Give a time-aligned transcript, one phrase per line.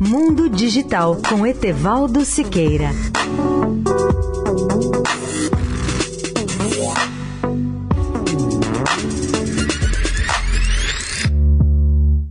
[0.00, 2.90] Mundo Digital com Etevaldo Siqueira.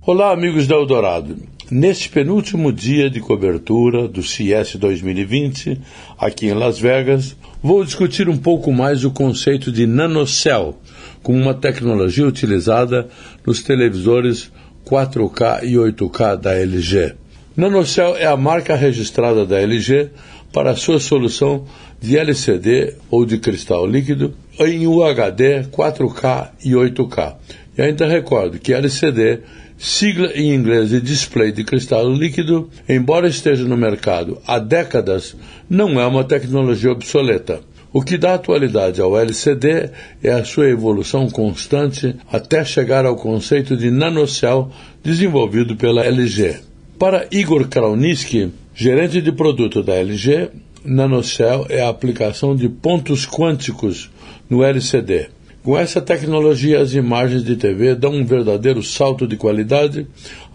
[0.00, 1.36] Olá, amigos da Eldorado.
[1.70, 5.78] Neste penúltimo dia de cobertura do CES 2020,
[6.18, 10.78] aqui em Las Vegas, vou discutir um pouco mais o conceito de nanocell,
[11.22, 13.08] como uma tecnologia utilizada
[13.46, 14.50] nos televisores
[14.86, 17.14] 4K e 8K da LG.
[17.56, 20.10] Nanocell é a marca registrada da LG
[20.52, 21.64] para sua solução
[22.00, 27.36] de LCD ou de cristal líquido em UHD 4K e 8K.
[27.76, 29.40] E ainda recordo que LCD,
[29.78, 35.36] sigla em inglês de display de cristal líquido, embora esteja no mercado há décadas,
[35.68, 37.60] não é uma tecnologia obsoleta.
[37.92, 39.90] O que dá atualidade ao LCD
[40.22, 44.70] é a sua evolução constante até chegar ao conceito de nanocell
[45.02, 46.60] desenvolvido pela LG.
[46.98, 50.48] Para Igor Krauniski, gerente de produto da LG,
[50.84, 54.10] NanoCell é a aplicação de pontos quânticos
[54.48, 55.28] no LCD.
[55.62, 60.08] Com essa tecnologia, as imagens de TV dão um verdadeiro salto de qualidade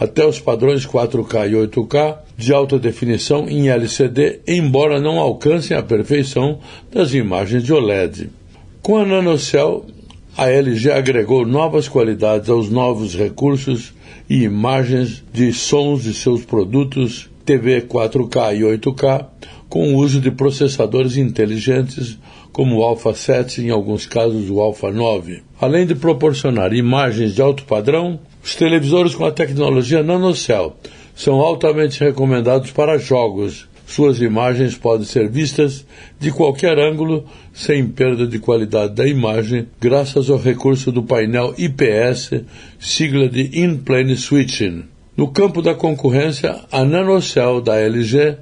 [0.00, 5.82] até os padrões 4K e 8K de alta definição em LCD, embora não alcancem a
[5.82, 6.58] perfeição
[6.90, 8.30] das imagens de OLED.
[8.80, 9.84] Com a NanoCell,
[10.38, 13.92] a LG agregou novas qualidades aos novos recursos
[14.28, 19.26] e imagens de sons de seus produtos TV 4K e 8K
[19.68, 22.18] com o uso de processadores inteligentes
[22.52, 25.42] como o Alpha 7 e em alguns casos o Alpha 9.
[25.60, 30.76] Além de proporcionar imagens de alto padrão, os televisores com a tecnologia NanoCell
[31.14, 35.86] são altamente recomendados para jogos suas imagens podem ser vistas
[36.18, 42.44] de qualquer ângulo sem perda de qualidade da imagem, graças ao recurso do painel IPS,
[42.78, 44.93] sigla de In-Plane Switching.
[45.16, 48.36] No campo da concorrência, a NanoCell da LG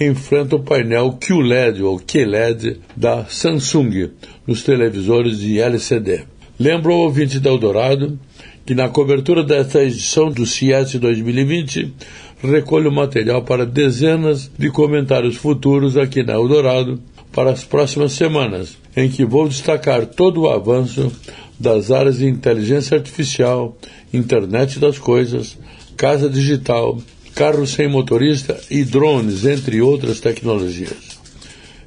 [0.00, 4.10] enfrenta o painel QLED ou QLED da Samsung
[4.46, 6.22] nos televisores de LCD.
[6.60, 8.20] Lembro ao ouvinte da Eldorado
[8.64, 11.92] que na cobertura desta edição do CIES 2020
[12.40, 17.00] recolho material para dezenas de comentários futuros aqui na Eldorado
[17.32, 21.10] para as próximas semanas, em que vou destacar todo o avanço
[21.58, 23.76] das áreas de inteligência artificial,
[24.12, 25.58] internet das coisas,
[25.96, 26.98] casa digital,
[27.34, 31.18] carros sem motorista e drones, entre outras tecnologias.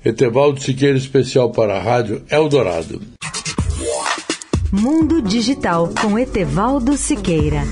[0.03, 3.01] Etevaldo Siqueira, especial para a Rádio Eldorado.
[4.71, 7.63] Mundo Digital com Etevaldo Siqueira.